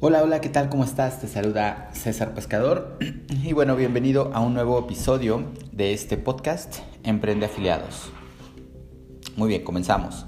Hola, 0.00 0.22
hola, 0.22 0.40
¿qué 0.40 0.48
tal? 0.48 0.68
¿Cómo 0.68 0.84
estás? 0.84 1.20
Te 1.20 1.26
saluda 1.26 1.90
César 1.92 2.32
Pescador 2.32 2.96
y 3.42 3.52
bueno, 3.52 3.74
bienvenido 3.74 4.30
a 4.32 4.38
un 4.38 4.54
nuevo 4.54 4.78
episodio 4.78 5.42
de 5.72 5.92
este 5.92 6.16
podcast 6.16 6.76
Emprende 7.02 7.46
Afiliados. 7.46 8.12
Muy 9.34 9.48
bien, 9.48 9.64
comenzamos. 9.64 10.24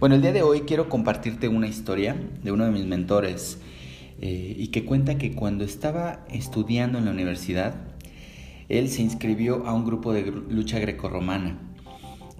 Bueno, 0.00 0.16
el 0.16 0.20
día 0.22 0.32
de 0.32 0.42
hoy 0.42 0.62
quiero 0.62 0.88
compartirte 0.88 1.46
una 1.46 1.68
historia 1.68 2.16
de 2.42 2.50
uno 2.50 2.64
de 2.64 2.72
mis 2.72 2.86
mentores 2.86 3.60
eh, 4.20 4.56
y 4.58 4.72
que 4.72 4.84
cuenta 4.84 5.16
que 5.16 5.32
cuando 5.32 5.62
estaba 5.62 6.24
estudiando 6.28 6.98
en 6.98 7.04
la 7.04 7.12
universidad, 7.12 7.76
él 8.68 8.88
se 8.88 9.02
inscribió 9.02 9.64
a 9.64 9.74
un 9.74 9.84
grupo 9.84 10.12
de 10.12 10.24
lucha 10.24 10.80
grecorromana 10.80 11.60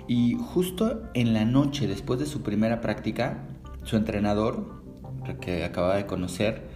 y 0.09 0.35
justo 0.35 1.05
en 1.15 1.35
la 1.35 1.45
noche 1.45 1.87
después 1.87 2.19
de 2.19 2.27
su 2.27 2.43
primera 2.43 2.81
práctica, 2.81 3.47
su 3.85 3.97
entrenador 3.97 4.84
que 5.41 5.65
acababa 5.65 5.97
de 5.97 6.07
conocer, 6.07 6.69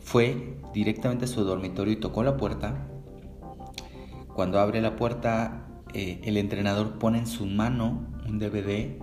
fue 0.00 0.58
directamente 0.72 1.24
a 1.24 1.28
su 1.28 1.44
dormitorio 1.44 1.92
y 1.92 1.96
tocó 1.96 2.22
la 2.22 2.36
puerta. 2.36 2.88
Cuando 4.34 4.58
abre 4.60 4.80
la 4.80 4.96
puerta, 4.96 5.68
eh, 5.94 6.20
el 6.24 6.36
entrenador 6.36 6.98
pone 6.98 7.18
en 7.18 7.26
su 7.26 7.46
mano 7.46 8.12
un 8.28 8.38
DVD 8.38 8.98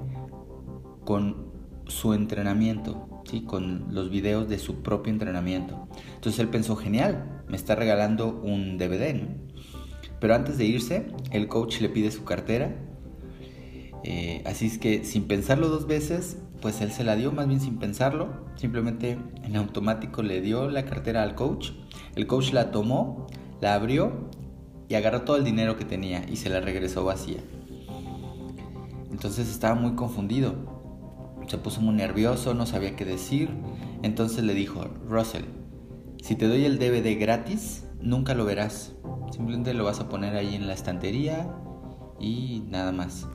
con 1.03 1.51
su 1.87 2.13
entrenamiento, 2.13 3.21
¿sí? 3.29 3.41
con 3.41 3.93
los 3.93 4.09
videos 4.09 4.47
de 4.47 4.59
su 4.59 4.81
propio 4.81 5.11
entrenamiento. 5.11 5.87
Entonces 6.15 6.39
él 6.39 6.49
pensó, 6.49 6.75
genial, 6.75 7.43
me 7.47 7.57
está 7.57 7.75
regalando 7.75 8.41
un 8.43 8.77
DVD. 8.77 9.27
Pero 10.19 10.35
antes 10.35 10.57
de 10.57 10.65
irse, 10.65 11.07
el 11.31 11.47
coach 11.47 11.81
le 11.81 11.89
pide 11.89 12.11
su 12.11 12.23
cartera. 12.23 12.75
Eh, 14.03 14.41
así 14.45 14.65
es 14.65 14.77
que 14.77 15.03
sin 15.03 15.25
pensarlo 15.25 15.69
dos 15.69 15.85
veces, 15.85 16.37
pues 16.61 16.81
él 16.81 16.91
se 16.91 17.03
la 17.03 17.15
dio 17.15 17.31
más 17.31 17.47
bien 17.47 17.59
sin 17.59 17.77
pensarlo, 17.77 18.45
simplemente 18.55 19.17
en 19.43 19.55
automático 19.55 20.23
le 20.23 20.41
dio 20.41 20.69
la 20.69 20.85
cartera 20.85 21.23
al 21.23 21.35
coach, 21.35 21.71
el 22.15 22.27
coach 22.27 22.51
la 22.51 22.71
tomó, 22.71 23.27
la 23.59 23.75
abrió 23.75 24.29
y 24.89 24.95
agarró 24.95 25.21
todo 25.21 25.37
el 25.37 25.43
dinero 25.43 25.77
que 25.77 25.85
tenía 25.85 26.25
y 26.29 26.37
se 26.37 26.49
la 26.49 26.61
regresó 26.61 27.03
vacía. 27.03 27.41
Entonces 29.11 29.49
estaba 29.49 29.75
muy 29.75 29.93
confundido, 29.93 30.55
se 31.47 31.57
puso 31.57 31.81
muy 31.81 31.93
nervioso, 31.93 32.53
no 32.53 32.65
sabía 32.65 32.95
qué 32.95 33.05
decir, 33.05 33.49
entonces 34.01 34.43
le 34.43 34.53
dijo, 34.53 34.85
Russell, 35.07 35.45
si 36.21 36.35
te 36.35 36.47
doy 36.47 36.65
el 36.65 36.79
DVD 36.79 37.19
gratis, 37.19 37.85
nunca 37.99 38.33
lo 38.33 38.45
verás, 38.45 38.93
simplemente 39.31 39.73
lo 39.73 39.83
vas 39.83 39.99
a 39.99 40.09
poner 40.09 40.35
ahí 40.35 40.55
en 40.55 40.67
la 40.67 40.73
estantería 40.73 41.47
y 42.19 42.63
nada 42.69 42.91
más. 42.91 43.27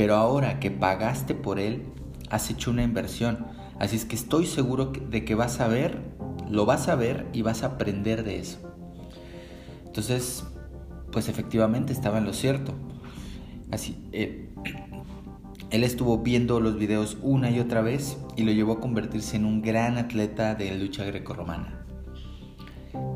Pero 0.00 0.16
ahora 0.16 0.60
que 0.60 0.70
pagaste 0.70 1.34
por 1.34 1.58
él, 1.58 1.82
has 2.30 2.48
hecho 2.48 2.70
una 2.70 2.82
inversión. 2.82 3.48
Así 3.78 3.96
es 3.96 4.06
que 4.06 4.16
estoy 4.16 4.46
seguro 4.46 4.92
de 5.10 5.26
que 5.26 5.34
vas 5.34 5.60
a 5.60 5.68
ver, 5.68 6.00
lo 6.48 6.64
vas 6.64 6.88
a 6.88 6.94
ver 6.94 7.26
y 7.34 7.42
vas 7.42 7.62
a 7.62 7.66
aprender 7.66 8.24
de 8.24 8.38
eso. 8.38 8.56
Entonces, 9.84 10.42
pues 11.12 11.28
efectivamente 11.28 11.92
estaba 11.92 12.16
en 12.16 12.24
lo 12.24 12.32
cierto. 12.32 12.72
Así, 13.70 14.02
eh, 14.12 14.48
él 15.70 15.84
estuvo 15.84 16.16
viendo 16.16 16.60
los 16.60 16.78
videos 16.78 17.18
una 17.20 17.50
y 17.50 17.60
otra 17.60 17.82
vez 17.82 18.16
y 18.36 18.44
lo 18.44 18.52
llevó 18.52 18.72
a 18.72 18.80
convertirse 18.80 19.36
en 19.36 19.44
un 19.44 19.60
gran 19.60 19.98
atleta 19.98 20.54
de 20.54 20.78
lucha 20.78 21.04
grecorromana. 21.04 21.84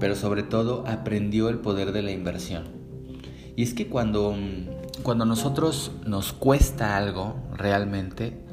Pero 0.01 0.15
sobre 0.17 0.43
todo 0.43 0.85
aprendió 0.87 1.49
el 1.49 1.61
poder 1.61 1.93
de 1.93 2.03
la 2.03 2.11
inversión. 2.11 2.65
Y 3.57 3.63
es 3.63 3.73
que 3.73 3.87
cuando, 3.87 4.37
cuando 5.03 5.25
nosotros 5.25 5.93
nos 6.07 6.33
cuesta 6.33 6.97
algo 6.97 7.37
realmente, 7.53 8.45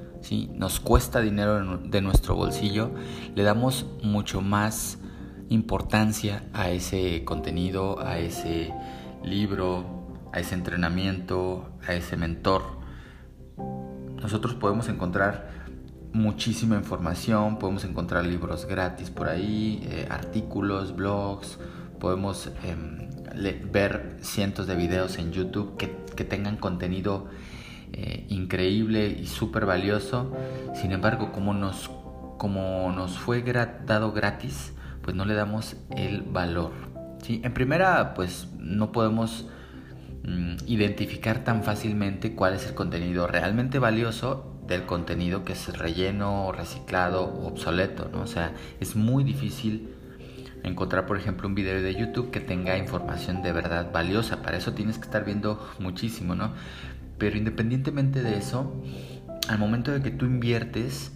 nos 0.53 0.80
cuesta 0.80 1.20
dinero 1.20 1.78
de 1.78 2.02
nuestro 2.02 2.36
bolsillo, 2.36 2.92
le 3.36 3.44
damos 3.44 3.86
mucho 4.03 4.42
más 4.42 5.00
importancia 5.50 6.44
a 6.53 6.69
ese 6.69 7.24
contenido, 7.25 8.00
a 8.00 8.19
ese 8.19 8.74
libro, 9.24 9.85
a 10.31 10.40
ese 10.40 10.56
entrenamiento, 10.56 11.69
a 11.88 11.94
ese 11.94 12.18
mentor. 12.18 12.63
Nosotros 14.22 14.53
podemos 14.53 14.88
encontrar 14.88 15.50
muchísima 16.13 16.75
información, 16.75 17.57
podemos 17.57 17.84
encontrar 17.84 18.25
libros 18.25 18.66
gratis 18.66 19.09
por 19.09 19.28
ahí, 19.28 19.81
eh, 19.90 20.07
artículos, 20.09 20.96
blogs, 20.96 21.57
podemos 22.00 22.51
em, 22.63 23.09
ver 23.34 24.18
cientos 24.22 24.68
de 24.68 24.75
videos 24.75 25.18
en 25.18 25.31
YouTube 25.31 25.78
que, 25.78 26.02
tengan 26.22 26.58
contenido 26.58 27.30
eh, 27.94 28.28
increíble 28.30 29.08
y 29.08 29.25
súper 29.25 29.66
valioso. 29.66 30.31
Sin 30.75 30.92
embargo, 30.92 31.31
como 31.31 31.56
nos, 31.56 31.90
como 32.38 32.92
nos 32.92 33.18
fue 33.18 33.42
dado 33.42 34.12
gratis, 34.12 34.74
pues 35.02 35.16
no 35.16 35.25
le 35.25 35.34
damos 35.34 35.75
el 35.97 36.22
valor. 36.22 36.74
¿sí? 37.24 37.42
En 37.44 37.53
primera, 37.56 38.14
pues 38.14 38.50
no 38.59 38.92
podemos 38.92 39.48
mm, 40.24 40.58
identificar 40.68 41.44
tan 41.44 41.63
fácilmente 41.63 42.36
cuál 42.36 42.53
es 42.53 42.68
el 42.68 42.75
contenido 42.75 43.25
realmente 43.25 43.80
valioso 43.80 44.62
del 44.68 44.86
contenido 44.86 45.44
que 45.44 45.53
es 45.53 45.75
relleno, 45.75 46.52
reciclado 46.52 47.24
obsoleto. 47.24 48.09
¿no? 48.12 48.22
O 48.22 48.28
sea, 48.28 48.53
es 48.80 48.96
muy 48.96 49.24
difícil 49.24 49.96
encontrar, 50.64 51.06
por 51.06 51.18
ejemplo, 51.18 51.48
un 51.48 51.56
video 51.56 51.82
de 51.82 51.96
YouTube 51.96 52.32
que 52.32 52.40
tenga 52.40 52.78
información 52.78 53.42
de 53.42 53.52
verdad 53.52 53.92
valiosa. 53.92 54.42
Para 54.42 54.58
eso 54.58 54.74
tienes 54.74 54.98
que 54.98 55.06
estar 55.06 55.26
viendo 55.26 55.68
muchísimo, 55.80 56.36
¿no? 56.36 56.54
Pero 57.18 57.38
independientemente 57.38 58.22
de 58.22 58.38
eso, 58.38 58.82
al 59.48 59.60
momento 59.60 59.92
de 59.92 60.02
que 60.02 60.12
tú 60.12 60.26
inviertes, 60.26 61.12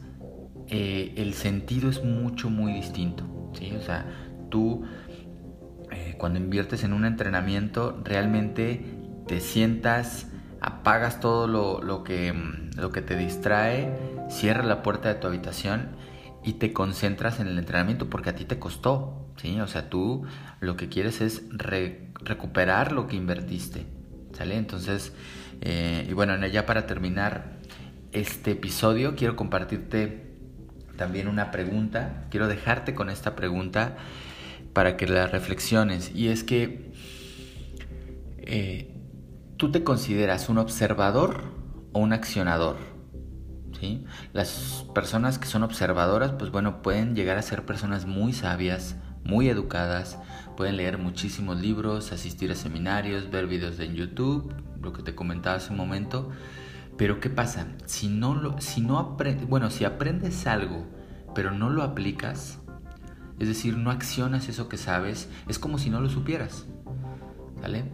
eh, 0.68 1.14
el 1.18 1.34
sentido 1.34 1.90
es 1.90 2.04
mucho, 2.04 2.50
muy 2.50 2.74
distinto. 2.74 3.24
¿sí? 3.54 3.74
O 3.76 3.82
sea, 3.82 4.06
tú 4.50 4.84
eh, 5.92 6.16
cuando 6.18 6.40
inviertes 6.40 6.84
en 6.84 6.94
un 6.94 7.06
entrenamiento, 7.06 8.02
realmente 8.04 8.86
te 9.28 9.40
sientas, 9.40 10.28
apagas 10.62 11.20
todo 11.20 11.48
lo, 11.48 12.04
que, 12.04 12.34
lo 12.76 12.92
que 12.92 13.02
te 13.02 13.16
distrae, 13.16 13.96
cierras 14.30 14.66
la 14.66 14.82
puerta 14.82 15.10
de 15.10 15.16
tu 15.16 15.28
habitación 15.28 15.90
y 16.44 16.54
te 16.54 16.74
concentras 16.74 17.40
en 17.40 17.48
el 17.48 17.58
entrenamiento 17.58 18.10
porque 18.10 18.32
a 18.32 18.36
ti 18.36 18.46
te 18.46 18.60
costó. 18.60 19.25
¿Sí? 19.38 19.60
O 19.60 19.68
sea, 19.68 19.90
tú 19.90 20.26
lo 20.60 20.76
que 20.76 20.90
quieres 20.90 21.22
es 21.22 21.44
recuperar 21.50 22.92
lo 22.92 23.08
que 23.08 23.16
invertiste. 23.16 23.86
¿Sale? 24.34 24.58
Entonces, 24.58 25.14
eh, 25.62 26.06
y 26.10 26.14
bueno, 26.14 26.36
ya 26.48 26.66
para 26.66 26.86
terminar 26.86 27.58
este 28.12 28.52
episodio, 28.52 29.16
quiero 29.16 29.36
compartirte 29.36 30.26
también 30.98 31.28
una 31.28 31.52
pregunta. 31.52 32.26
Quiero 32.30 32.48
dejarte 32.48 32.96
con 32.96 33.10
esta 33.10 33.36
pregunta 33.36 33.98
para 34.74 34.98
que 34.98 35.08
la 35.08 35.28
reflexiones. 35.28 36.12
Y 36.14 36.30
es 36.30 36.44
que 36.44 36.92
eh, 38.38 38.94
tú 39.58 39.72
te 39.72 39.84
consideras 39.84 40.50
un 40.50 40.58
observador 40.58 41.44
o 41.94 42.00
un 42.00 42.14
accionador. 42.14 42.78
¿Sí? 43.80 44.06
Las 44.32 44.86
personas 44.94 45.38
que 45.38 45.48
son 45.48 45.64
observadoras, 45.64 46.32
pues 46.32 46.50
bueno, 46.50 46.82
pueden 46.82 47.14
llegar 47.14 47.38
a 47.38 47.42
ser 47.42 47.66
personas 47.66 48.06
muy 48.06 48.32
sabias, 48.32 48.96
muy 49.26 49.50
educadas, 49.50 50.18
pueden 50.56 50.78
leer 50.78 50.98
muchísimos 50.98 51.60
libros, 51.60 52.12
asistir 52.12 52.52
a 52.52 52.56
seminarios, 52.56 53.30
ver 53.30 53.48
videos 53.48 53.80
en 53.80 53.96
YouTube, 53.96 54.54
lo 54.82 54.94
que 54.94 55.04
te 55.04 55.16
comentaba 55.16 55.58
hace 55.58 55.72
un 55.72 55.78
momento. 55.78 56.30
Pero 56.98 57.20
¿qué 57.20 57.30
pasa? 57.30 57.68
Si 57.86 58.08
no 58.08 58.56
si 58.60 58.82
no 58.82 59.18
bueno, 59.48 59.70
si 59.70 59.84
aprendes 59.84 60.48
algo, 60.48 60.86
pero 61.34 61.52
no 61.52 61.70
lo 61.70 61.84
aplicas, 61.84 62.60
es 63.40 63.50
decir, 63.50 63.76
no 63.76 63.92
accionas 63.92 64.48
eso 64.48 64.70
que 64.70 64.78
sabes, 64.78 65.28
es 65.50 65.60
como 65.60 65.78
si 65.78 65.90
no 65.90 66.00
lo 66.00 66.10
supieras. 66.10 66.66
¿Vale? 67.62 67.86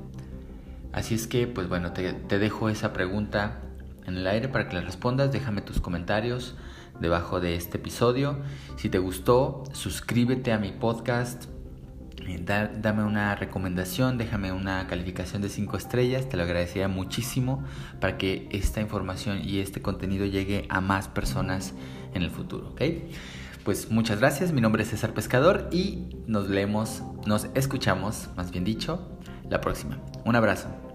Así 0.93 1.15
es 1.15 1.25
que, 1.25 1.47
pues 1.47 1.67
bueno, 1.67 1.93
te, 1.93 2.13
te 2.13 2.37
dejo 2.37 2.69
esa 2.69 2.93
pregunta 2.93 3.61
en 4.05 4.17
el 4.17 4.27
aire 4.27 4.49
para 4.49 4.67
que 4.67 4.75
la 4.75 4.81
respondas. 4.81 5.31
Déjame 5.31 5.61
tus 5.61 5.79
comentarios 5.79 6.55
debajo 7.01 7.41
de 7.41 7.55
este 7.55 7.77
episodio. 7.77 8.39
Si 8.77 8.89
te 8.89 8.99
gustó, 8.99 9.63
suscríbete 9.73 10.53
a 10.53 10.59
mi 10.59 10.71
podcast 10.71 11.45
eh, 12.27 12.39
dame 12.43 13.03
una 13.03 13.35
recomendación, 13.35 14.17
déjame 14.17 14.51
una 14.51 14.87
calificación 14.87 15.41
de 15.41 15.49
5 15.49 15.75
estrellas, 15.77 16.29
te 16.29 16.37
lo 16.37 16.43
agradecería 16.43 16.87
muchísimo 16.87 17.63
para 17.99 18.17
que 18.17 18.47
esta 18.51 18.79
información 18.79 19.41
y 19.43 19.59
este 19.59 19.81
contenido 19.81 20.25
llegue 20.25 20.65
a 20.69 20.81
más 20.81 21.07
personas 21.07 21.73
en 22.13 22.21
el 22.21 22.29
futuro, 22.29 22.69
¿ok? 22.69 22.81
Pues 23.63 23.91
muchas 23.91 24.19
gracias, 24.19 24.51
mi 24.53 24.61
nombre 24.61 24.83
es 24.83 24.89
César 24.89 25.13
Pescador 25.13 25.69
y 25.71 26.09
nos 26.27 26.49
leemos, 26.49 27.03
nos 27.25 27.47
escuchamos, 27.53 28.29
más 28.35 28.51
bien 28.51 28.63
dicho, 28.63 29.19
la 29.49 29.61
próxima. 29.61 29.99
Un 30.25 30.35
abrazo. 30.35 30.90